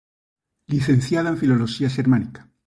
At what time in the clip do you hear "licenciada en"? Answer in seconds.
0.65-1.37